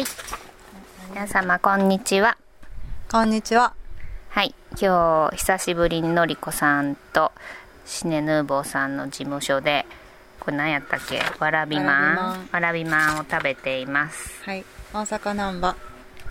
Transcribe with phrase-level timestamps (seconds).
[0.00, 0.06] はい。
[1.10, 2.38] 皆様、こんにちは。
[3.10, 3.74] こんにちは。
[4.30, 4.54] はい。
[4.80, 7.32] 今日、久しぶりにのりこさんと、
[7.84, 9.84] シネヌーボーさんの事務所で、
[10.38, 11.20] これ何やったっけ？
[11.38, 12.48] わらびまん。
[12.50, 14.42] わらびまんを食べています。
[14.42, 14.64] はい。
[14.94, 15.76] 大阪難波。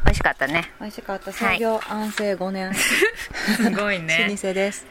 [0.03, 0.71] 美味しかったね。
[0.79, 1.31] 美味しかった。
[1.31, 2.73] はい創業安政5年。
[2.73, 4.87] すごい老舗です。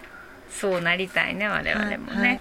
[0.52, 2.16] そうなりたいね、我々もね。
[2.16, 2.40] はいはい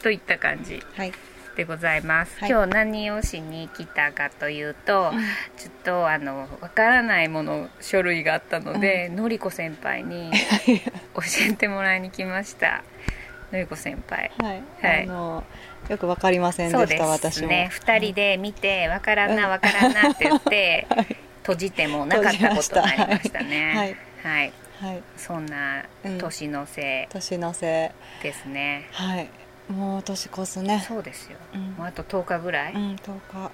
[0.00, 1.12] といった感じはい。
[1.56, 2.38] でございます。
[2.38, 5.12] はい今日何をしに来たかというと、
[5.56, 10.30] ちょっとあのわからないもの書類があったので、のりこ先輩に
[10.66, 12.84] 教えてもらいに来ました。
[13.50, 14.30] のりこ先輩。
[14.38, 14.62] はい。
[14.82, 15.44] はいあの、
[15.88, 17.48] よくわかりませんでそうした、です私も。
[17.48, 17.68] ね。
[17.70, 20.86] 二人で見てわからんなわからんなって言って、
[21.40, 23.96] 閉じてもなかったことになりましたね。
[24.22, 24.52] はい。
[24.80, 25.02] はい。
[25.16, 28.94] そんなうん年のせ年のせいですねい。。
[28.94, 29.28] はい。
[29.68, 30.84] もう年越すね。
[30.86, 31.38] そうですよ。
[31.54, 32.72] うんもうあと10日ぐらい。
[32.72, 33.50] うん、10日。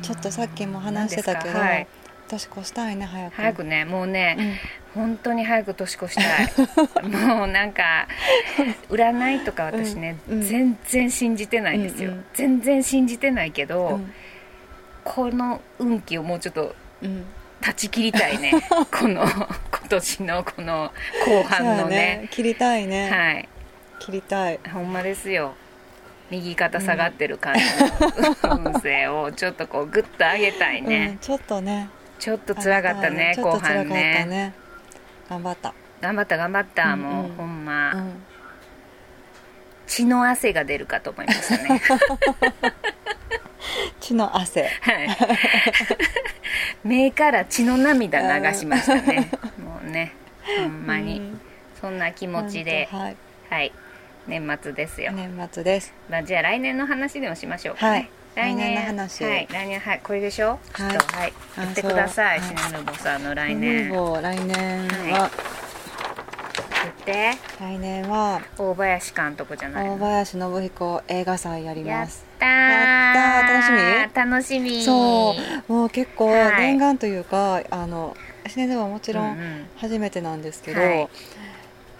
[0.00, 1.86] ちょっとさっきも話してたけど、はい
[2.28, 3.34] 年越したいね、早く。
[3.36, 4.36] 早くねもうね、
[4.94, 5.02] うん。
[5.02, 6.52] 本当に早く年越したい
[7.06, 8.08] もうなんか
[8.88, 14.12] 占いとか私ね、うんうん全然信じてないんですよ、うんうん全然信じてないけど、うん。
[15.04, 17.24] この運気をもうちょっとうん。
[17.60, 18.52] 断ち切りたいね
[18.90, 19.48] この今
[19.88, 20.92] 年のこの
[21.24, 23.10] 後半のそうやね切りたいね。
[23.10, 23.48] はい
[24.04, 24.58] 切りたい。
[24.72, 25.54] ほんまですよ
[26.30, 27.60] 右肩下がってる感じ
[28.48, 31.88] の運勢をちょっとこうグッと上げたいうんね、ちょっとね。
[32.18, 34.54] ちょっと辛かったね後半ねね。
[35.28, 35.74] 頑張った。
[36.00, 38.22] 頑張った頑張った、うんうんもうほんま、うん。
[39.86, 41.80] 血の汗が出るかと思いましたね
[44.00, 44.62] 血の汗。
[44.62, 44.70] はい
[46.84, 49.30] 目から血の涙流しましたね
[49.62, 50.12] もうね
[50.58, 51.40] ほんまに、うん
[51.80, 53.16] そんな気持ちではい。
[53.50, 53.72] はい
[54.26, 55.92] 年末ですよ、年末です。
[56.08, 58.08] まあ、じゃあ来年の話でもしましょうかね、はい。
[58.34, 58.74] 来年。
[58.76, 59.24] の話。
[59.24, 59.48] はい。
[59.50, 60.00] 来年はい。
[60.02, 60.58] これでしょ？
[60.74, 61.32] ちょはいっとはい。
[61.58, 65.20] あ言ってくださいシナヌボさんの来ム年来年は。
[65.22, 65.30] は、
[66.82, 67.32] 言って。
[67.60, 68.40] 来年は。
[68.56, 72.24] 大林監督じゃない大林信彦映画祭やりやっます。
[72.38, 72.48] たー。
[72.48, 74.30] やったー。
[74.30, 74.68] 楽しみ？
[74.70, 74.82] 楽しみ。
[74.84, 75.34] そ
[75.68, 76.60] う、もう結構はい。
[76.62, 78.16] 念願というか、あの
[78.46, 79.68] シネではもちろうんん。
[79.76, 81.08] 初めてなんですけど、はい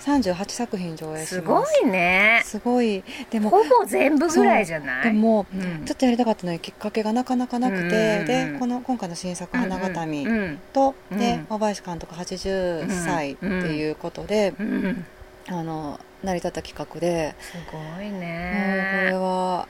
[0.04, 1.34] 38作品上映します。
[1.36, 2.42] すごいね。
[2.44, 3.02] すごい。
[3.30, 5.04] でもほぼ全部ぐらいじゃない？
[5.04, 5.84] でも、うん。
[5.84, 8.26] ちょっとやりたかったのにきっかけがなかなかなくて、うんうんうん。
[8.54, 11.18] でこの今回の新作「花形見うんうんと、うん。
[11.18, 15.06] で大林監督80歳っていうことで、うんうん
[15.48, 19.66] あの成り立った企画で、すごいもうこれねは。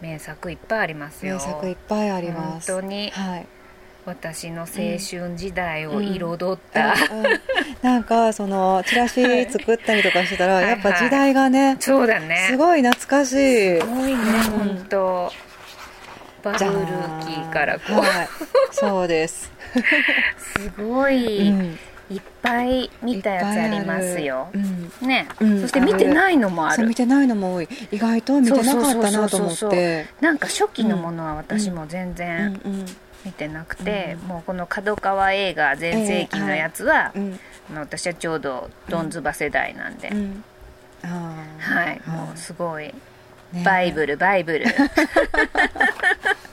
[0.00, 1.34] 名作いっぱいありますよ。
[1.34, 2.72] 名作いっぱいあります。
[2.72, 3.10] 本当に。
[3.10, 3.46] はい
[4.06, 7.18] 私の青春時代を彩った、うん。
[7.18, 7.40] うん。
[7.82, 10.68] なんかそのチラシ作ったりとかしてたら、はい。
[10.68, 12.46] やっぱ時代がね、そうだね。
[12.48, 13.80] すごい懐かしい。
[13.80, 14.76] すごいね、うん。
[14.76, 15.32] 本当。
[16.42, 16.70] バブル
[17.26, 18.28] 期からこう、はい、
[18.70, 19.50] そうです、
[20.38, 21.78] すごい、うん。
[22.08, 24.48] いっぱい見たやつありますよ。
[24.52, 25.60] うんね、うん。
[25.62, 26.76] そして見てないのもある。
[26.76, 27.68] そう見てないのも多い。
[27.90, 30.06] 意外と見てなかったなと思って。
[30.20, 32.86] なんか初期のものは私も全うん然うん
[33.26, 34.28] 見てなくて、うん。
[34.28, 37.38] もうこの角川映画全盛期のやつは、うん。
[37.70, 40.14] あの私はちょうどドンズバ世代なんで、は
[41.90, 42.94] い、もうすごい、
[43.52, 43.64] ね。
[43.64, 44.66] バイブルバイブル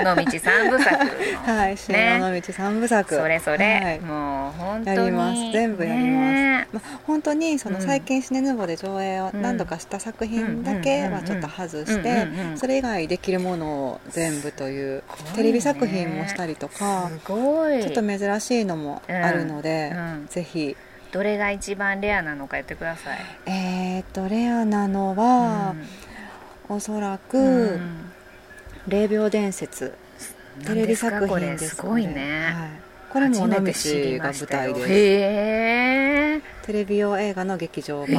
[0.00, 3.14] 尾道三部作の、はい新ね尾道三部作。
[3.14, 4.00] それそれ、はい。
[4.00, 4.96] もう本当に。
[4.96, 5.52] やります。
[5.52, 6.32] 全部やります。
[6.32, 6.68] ね。
[6.72, 7.82] まあ、本当にそのうん。
[7.82, 12.26] 最近シネヌーボーで上映を何度かした作品だけはちょっと外して
[12.56, 15.02] それ以外できるものを全部という
[15.34, 17.82] テレビ作品もしたりとかすごい。
[17.82, 19.94] ちょっと珍しいのもあるので
[20.28, 20.76] ぜひ。
[21.12, 23.18] どれが一番レアなのか言ってください。
[23.46, 25.74] えーとレアなのは
[26.68, 27.78] おそらく
[28.88, 29.94] 「霊廟伝説」
[30.64, 32.70] テレビ作品ですすごいね、はい。
[33.12, 33.72] これも尾道が舞
[34.46, 34.80] 台で。
[34.80, 38.16] すへえテレビ用映画の劇場版。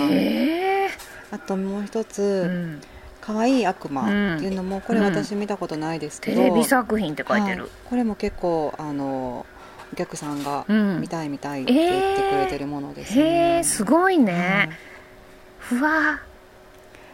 [1.32, 2.82] あともう一うつん
[3.20, 4.04] 「可愛い悪魔」
[4.38, 7.72] っていうのもこれ私見たことないですけど、テレビ作品って書いてる、はい。
[7.90, 9.46] これも結構あの
[9.92, 11.02] お客さんがうん。
[11.02, 14.70] 見たい見たいって言ってくれてるものですね、へえすごいね、
[15.60, 16.22] ふわ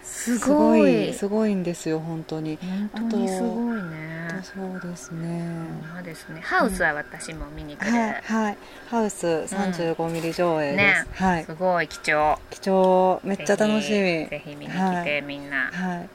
[0.03, 1.09] すすごごい。
[1.09, 2.59] いすごいんですよ本当に。
[2.93, 4.13] 本当にすごいね。
[4.43, 5.55] そうですね。
[5.81, 6.41] ほんまですね。
[6.41, 8.57] ハウスは私も見に来る、はいはい。
[8.89, 11.07] ハウス35ミリ上映です、ね。
[11.13, 11.45] はい。
[11.45, 12.37] すごい貴重。
[12.49, 13.21] 貴重。
[13.23, 13.95] めっちゃ楽しみ。
[13.95, 15.21] ぜひぜひ見に来て、はい。
[15.21, 15.69] みんな。
[15.71, 16.09] はい。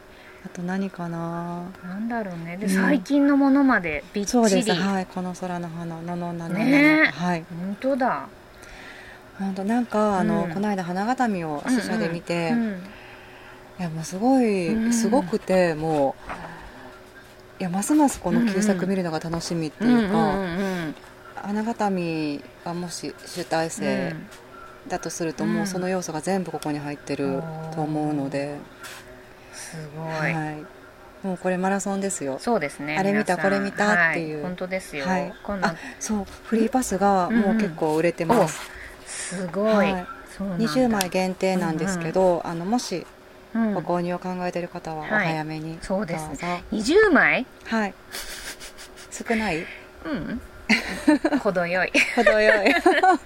[0.45, 1.65] あと何かな？
[1.85, 2.57] なんだろうね。
[2.59, 2.73] で、うん。
[2.73, 4.31] 最近のものまでびっちり。
[4.33, 4.73] そうです。
[4.73, 5.07] はい。
[5.07, 6.01] この空の花。
[6.03, 6.55] ののなの。
[6.55, 7.11] ね。
[7.13, 7.45] はい。
[7.51, 8.29] 本当だ。
[9.39, 9.65] 本当。
[9.65, 10.53] なんかあの、うん。
[10.53, 12.83] この間花形見を試写で見て、うんうん
[13.79, 14.93] いやもうすごい、うん。
[14.93, 16.15] すごくても
[17.59, 20.95] ういやますますこの旧作見るのが楽しみっていうか、うんうんうん
[21.41, 24.13] 花形見がもし集大成
[24.89, 27.43] だとすると、もうその要素が全部ここに入ってる
[27.75, 28.57] と思うので、
[29.53, 32.39] すごい、はい、もうこれマラソンですよ。
[32.41, 32.97] そうですね。
[32.99, 34.37] あれ見たこれ見たっていう。
[34.37, 34.43] はい。
[34.47, 36.27] 本当ですよ、はい、今度あそう。
[36.45, 38.61] フリーパスがもう結構売れてます、
[39.07, 40.07] すごい、はい。
[40.37, 40.65] そうなんだ。
[40.65, 43.05] 20枚限定なんですけど、あのもしうん
[43.53, 45.79] ご購入を考えている方はお早めに。
[45.83, 46.47] そうですどうぞ。
[46.73, 47.47] 20枚？
[47.67, 47.95] はい。
[49.11, 49.65] 少ない？
[50.05, 50.41] うん。
[51.41, 51.93] 程よい。
[52.15, 52.75] 程よい。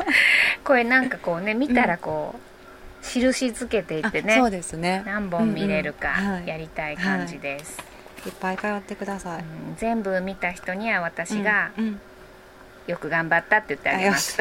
[0.64, 5.02] これなんかこうね見たらこう、印つけていってねあそうですね。
[5.04, 6.32] 何本見れるかうんうん。
[6.34, 6.46] はい。
[6.46, 7.78] やりたい感じです、
[8.26, 8.28] い。
[8.28, 9.42] っぱい通ってください、う
[9.72, 9.76] ん。
[9.76, 12.00] 全部見た人には私がうんうん。
[12.86, 14.38] よく頑張ったって言ってあげます、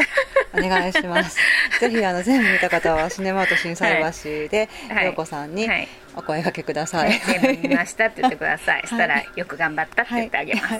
[0.53, 1.37] お願いします。
[1.79, 5.05] ぜひあの全部見た方はシネマート心斎橋ではい。
[5.05, 5.87] 陽子さんにはい。
[6.15, 10.75] お声掛けください、ね全部見ましたって言ってください、い したらよく頑張ったって言ってあげます、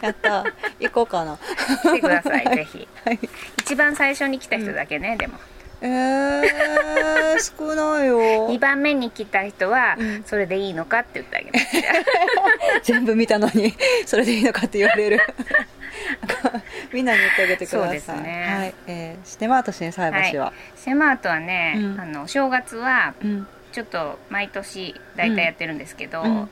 [0.00, 0.44] やった
[0.80, 1.38] 行こうかな。
[1.82, 2.88] 来てください ぜひ。
[3.04, 3.18] はい。
[3.58, 5.38] 一番最初に来た人だけね、でも。
[5.84, 8.48] えー、少ないよ。
[8.48, 10.22] 2番目に来た人はうん。
[10.24, 12.92] それでいいのかって言ってあげます。
[12.92, 13.74] 全部見たのに
[14.06, 15.20] それでいいのかって言われる
[16.92, 17.80] みんなに言ってあげてください。
[17.82, 18.46] そうですね。
[18.48, 18.74] はい。
[18.86, 22.00] えー、シネマート心斎橋は、セマートはね、うん。
[22.00, 23.46] あの正月はうん。
[23.72, 26.48] ちょっと毎年大体やってるんですけど、うん。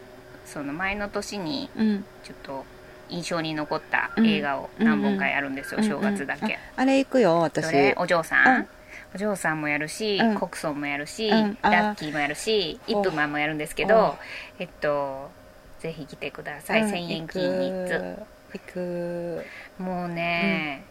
[0.46, 2.04] その前の年にうん。
[2.24, 2.64] ちょっと
[3.10, 7.94] 印象に残った映画を何本かやるんですよ、うん正月だけ、うんああれ行くよ私。
[7.96, 8.68] お嬢さん、うん。
[9.14, 10.34] お嬢さんもやるし、うん。
[10.36, 11.58] コクソンもやるし、うん。
[11.62, 14.16] ラッキーもやるしイップマンもやるんですけおど
[14.58, 15.30] えっと
[15.80, 16.90] ぜひ来てください、うん。
[16.90, 18.18] 1000円均一
[18.58, 19.44] 行く。
[19.78, 20.82] もうね、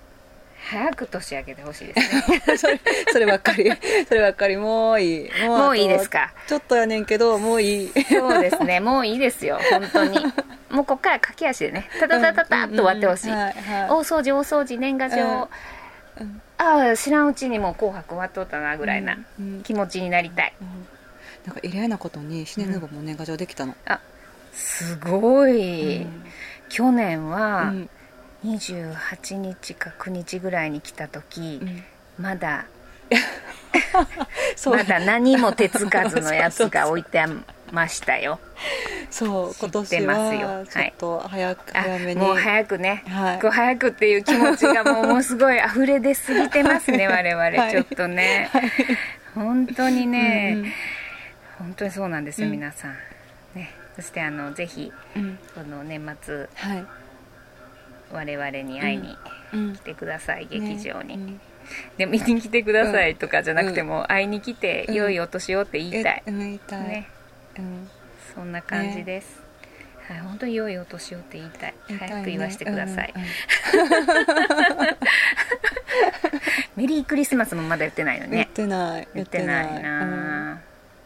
[0.69, 2.41] 早く年明けてほしいですね。
[2.57, 2.79] それ
[3.13, 3.71] そればっかり。
[4.07, 4.57] そればっかり。
[4.57, 5.29] もういい。
[5.45, 6.19] ももういいですか？
[6.19, 7.91] かちょっとやねんけどもういい。
[8.03, 8.79] そうですね。
[8.79, 9.59] もういいですよ。
[9.71, 10.19] 本当に。
[10.69, 11.89] もうこっから駆け足でね。
[11.99, 13.83] タタタタタッと終わってほしい、うんうんはいはい。
[13.89, 15.31] 大掃除大掃除年賀状、うん。
[16.19, 16.41] うん。
[16.57, 19.63] ああ知らんうちにもう「紅白」終わっとったなぐらいなうんうん。
[19.63, 20.87] 気持ちになりたい、うん。
[21.45, 23.99] なんか異例なことにシネヌーボーも年賀状できたの、あ
[24.51, 26.25] すごい、うん
[26.69, 27.89] 去年うはん
[28.45, 31.83] 28日か9日ぐらいに来た時、うん。
[32.17, 32.65] まだ
[34.65, 37.23] まだ何も手つかずのやつが 置いて
[37.71, 38.39] ましたよ。
[39.09, 42.21] そう今年はちょっと早く、あ早めに。
[42.21, 43.39] もう早くね、はい。
[43.49, 47.71] 早くっていう気持ちがもうもうすごい溢れ出すぎてますね 我々、はい。
[47.71, 48.49] ちょっとね、
[49.33, 50.71] 本当にね、うん。
[51.57, 52.53] 本当にそうなんですよ、うん。
[52.53, 52.97] 皆さん。
[53.55, 55.37] ねそしてあのぜひうん。
[55.53, 56.85] この年末はい、
[58.13, 59.17] 我々に会いに
[59.53, 59.73] うん。
[59.75, 61.37] 来てください、劇場に、ね
[61.97, 64.95] で見に来てくださいとかじゃなくても、会いに来てうん。
[64.95, 67.09] 良いお年をって言いたい、えうん言いたい、ね。
[67.57, 67.89] うん。
[68.33, 69.41] そんな感じです、
[70.07, 71.73] はい本当に良いお年をって言いたい。
[71.99, 73.27] 早く言わせてください、うんうん。
[76.81, 79.07] メリークリスマスもまだ言ってないの言っねてない。
[79.13, 80.59] 言ってないな、うん。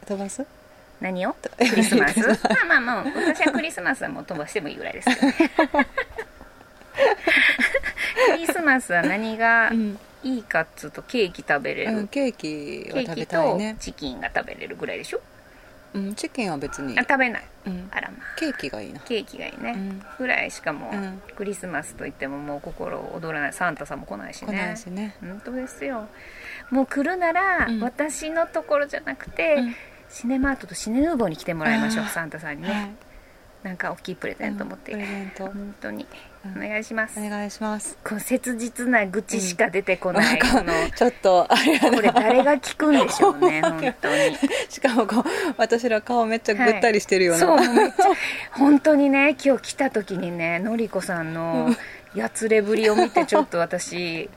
[0.06, 0.46] 飛ばす？
[1.04, 1.36] 何を？
[1.70, 2.20] クリスマス？
[2.50, 5.28] まあまあまあ私はクリスマスはもう飛ばしてもいいぐらいですけど。
[5.28, 5.34] ね
[8.32, 15.22] クリスマスは何がうんいいかっつうとケーキ食べれる、うんケーキは食べケーキとたいね、チキンが食べれるぐらいでしょ？
[15.96, 16.98] うん、チキンは別に。
[16.98, 17.44] あ、食べない。
[17.68, 18.40] うん、あらまあ。
[18.40, 19.00] ケーキがいいな。
[19.02, 20.02] ケーキがいいね、うん。
[20.18, 21.22] ぐらいしかもう、うん。
[21.36, 23.54] クリスマスといってももう心躍らない。
[23.54, 24.48] サンタさんも来ないしね。
[24.48, 25.16] 来ないしね。
[25.22, 26.08] 本当ですよ。
[26.72, 27.80] もう来るなら、うん。
[27.84, 29.76] 私のところじゃなくて、うん
[30.14, 32.96] シネマートとシネヌーボーに来てもらいましょうサンタさんにね、はい。
[33.64, 35.46] なんか大きいプレゼント持って、うんプレゼント。
[35.46, 36.06] 本当に。
[36.46, 36.64] うん。
[36.64, 37.98] お願いします、お願いします。
[38.04, 40.72] こう切実な愚痴しか出てこない、この。
[40.96, 44.38] ちょっとあれやこれな誰が聞くんでしょうね 本当に。
[44.70, 45.24] しかもこう
[45.58, 47.66] 私ら顔めっちゃぐったりしてるよな、はい。
[47.66, 48.06] そうめっちゃ
[48.52, 51.76] 本当にね今日来た時にねのりこさんの
[52.14, 54.30] やつれぶりを見てちょっと私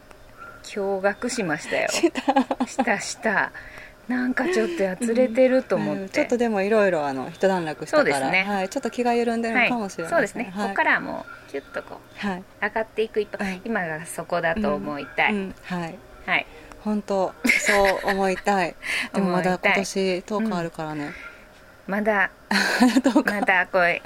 [0.62, 1.88] 驚愕しましたよ。
[2.66, 3.52] したした
[4.08, 8.44] なんかちょっとやつれてると思って、うんちょっとでもいろいろあの一段落したから、ね。
[8.44, 10.12] はい、ちょっと気が緩んでるのかもしれない。
[10.12, 10.62] そうですね、はい。
[10.64, 13.60] ここからはもうキュッとこうはい、上がっていく一歩、はい。
[13.64, 15.54] 今がそこだと思いたい、うん。
[15.64, 15.98] はい。
[16.24, 16.46] はい。
[16.80, 17.72] 本当そ
[18.06, 18.76] う思いたい。
[19.12, 21.12] でもまだ今年10日あるからね、
[21.88, 24.02] まだ 10日まだこれ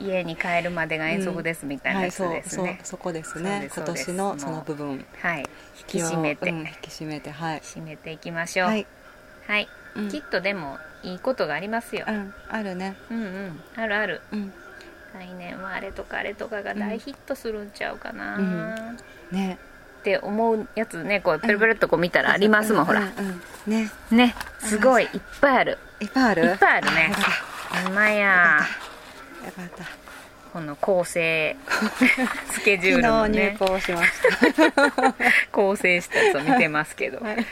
[0.00, 3.70] 家に帰るまでが遠足ですみたいなやつですね、そこですね。
[3.72, 5.04] 今年のその部分。
[5.20, 5.38] はい。
[5.38, 5.44] 引
[5.86, 7.60] き締めて、引き締めてはい。
[7.60, 8.66] 締めていきましょう。
[8.68, 8.74] は
[9.46, 10.08] はい、い、うん。
[10.08, 12.34] きっとでもいいことがありますよ、うん。
[12.48, 12.96] あるね。
[13.10, 13.60] うんうん。
[13.76, 14.20] あるある。
[14.32, 14.52] うん。
[15.14, 18.98] 来年はあれとかあれとかが大ヒットするんちゃうかな、うん。
[19.30, 19.58] ね。
[20.00, 23.00] って思うやつねこうペルペルっとこう見たらありますもん、ほら。
[23.66, 23.90] ね。
[24.10, 24.34] ね。
[24.60, 25.04] すごい。
[25.04, 25.78] いっぱいある。
[26.00, 26.44] いっぱいある？
[26.44, 27.12] いっぱいあるね。
[27.84, 28.60] ほんまや。
[29.44, 29.84] よかった。
[29.84, 29.90] ほ
[30.54, 31.54] この構成
[32.50, 34.12] スケジュールも昨日入ね校しまし
[34.72, 35.14] た。
[35.52, 37.46] 構成したやつを見てますけど、はい。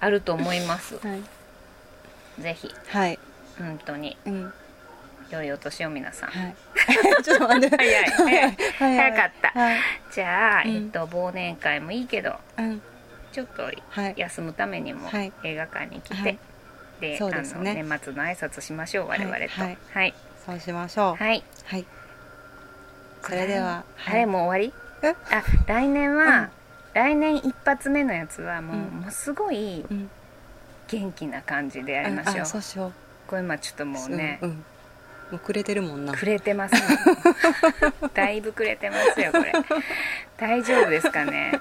[0.00, 0.96] あると思います。
[0.96, 1.22] はい、
[2.40, 2.74] ぜひ。
[2.88, 3.18] はい。
[3.58, 4.16] 本当に。
[4.26, 4.52] うん。
[5.30, 6.54] 良いお年を皆さん、はい。
[7.22, 7.76] ちょっと待って。
[7.76, 8.04] 早い。
[8.10, 8.56] 早い。
[8.78, 9.60] 早かった。
[9.60, 9.78] はい。
[10.10, 10.76] じゃあ、うん。
[10.76, 12.82] えっと、忘年会もいいけどうん。
[13.32, 14.14] ちょっとはい。
[14.16, 15.32] 休むためにもはい。
[15.44, 16.38] 映画館に来て、はい。
[17.00, 17.18] でね。
[17.20, 19.42] あの年末の挨拶しましょう我々と。
[19.42, 19.50] はい。
[19.50, 19.78] はい。
[19.94, 21.14] はい、そうしましょう。
[21.22, 21.44] はい。
[21.66, 21.86] はい。
[23.22, 24.74] それではあれもう終わり？
[25.02, 25.14] え？
[25.30, 26.50] あ来年は、うん。
[26.94, 28.82] 来年一発目のやつはもう,、うん。
[29.02, 30.10] もうすごいうん
[30.90, 32.92] 元気な感じでやりましょう、あそうしよう。
[33.28, 34.56] これまあちょっともうね、うんうん。
[34.56, 34.62] も
[35.34, 36.12] うくれてるもんな。
[36.12, 36.80] くれてますね。
[38.14, 39.52] だいぶくれてますよこれ。
[40.36, 41.52] 大丈夫ですかね？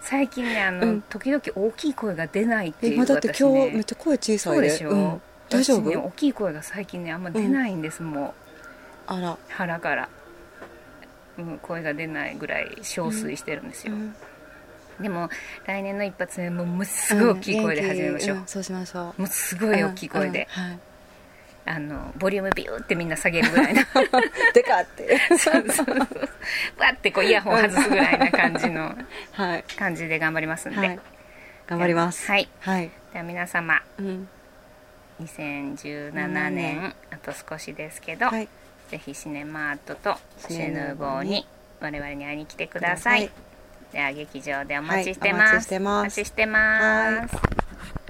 [0.00, 1.02] 最近ねあの、うん。
[1.02, 4.60] 時々大きい声が出ないっていうえまだって今日めっちゃ声小さい。
[4.62, 5.20] でしょ、ん。
[5.50, 5.82] 大丈夫？
[5.82, 8.34] 私ね大きい声が最近ねあんま出ないんです、も
[9.08, 9.12] う。
[9.12, 9.36] あら。
[9.48, 10.08] 腹から、
[11.38, 14.14] うん、声が出ないぐらい憔悴してるんですよ、うん
[15.00, 15.28] でも
[15.66, 18.48] 来年の一発目もうもうすごい大きい声で始めましょう、ん元気。
[18.50, 19.20] んそうしましょう。
[19.22, 20.78] もうすごい大きい声で、うんうんはい。
[21.66, 23.82] あのボリュームビューってみんな下げるぐらいの。
[24.54, 25.18] でかって。
[25.38, 25.86] そうそう。
[25.86, 25.98] そう
[26.80, 28.94] わってこうイヤホン外すぐらいな感じの
[29.32, 29.64] はい。
[29.76, 31.00] 感じで頑張りますんで、はい。
[31.66, 32.26] 頑張ります。
[32.26, 32.48] はい。
[32.60, 32.90] はい。
[33.12, 34.28] では皆様うん。
[35.22, 38.48] 2017年あと少しですけど、はい。
[38.90, 40.16] ぜひシネマートと
[40.48, 41.46] シシネヌーボーに
[41.80, 43.30] 我々に会いに来てください、
[43.92, 46.00] では劇場でお待ちしてはいおます、待ちしてます。
[46.00, 47.67] お待ちしてます